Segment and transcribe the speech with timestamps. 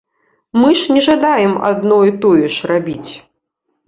[0.61, 3.11] Мы ж не жадаем адно і тое ж рабіць!